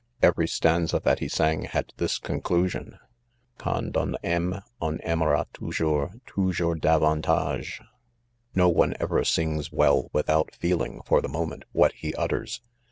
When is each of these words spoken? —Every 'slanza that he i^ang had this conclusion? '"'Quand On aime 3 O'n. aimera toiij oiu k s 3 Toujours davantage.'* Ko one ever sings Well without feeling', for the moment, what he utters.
—Every 0.29 0.47
'slanza 0.47 0.99
that 1.03 1.19
he 1.19 1.27
i^ang 1.27 1.67
had 1.67 1.93
this 1.97 2.17
conclusion? 2.17 2.97
'"'Quand 3.59 3.95
On 3.95 4.15
aime 4.23 4.53
3 4.53 4.59
O'n. 4.81 4.97
aimera 5.05 5.45
toiij 5.53 5.79
oiu 5.79 6.07
k 6.09 6.15
s 6.15 6.19
3 6.25 6.25
Toujours 6.25 6.79
davantage.'* 6.79 7.81
Ko 8.55 8.67
one 8.67 8.95
ever 8.99 9.23
sings 9.23 9.71
Well 9.71 10.09
without 10.11 10.55
feeling', 10.55 11.01
for 11.05 11.21
the 11.21 11.29
moment, 11.29 11.65
what 11.71 11.93
he 11.93 12.15
utters. 12.15 12.61